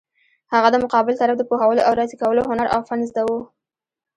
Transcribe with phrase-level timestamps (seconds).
[0.53, 3.39] هغه د مقابل طرف د پوهولو او راضي کولو هنر او فن زده وو.